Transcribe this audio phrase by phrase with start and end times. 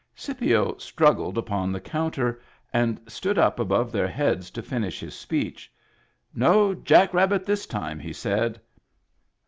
[0.15, 2.41] Scipio struggled upon the counter,
[2.73, 5.71] and stood up above their heads to finish his speech."
[6.33, 8.59] No jack rabbit this time," he said.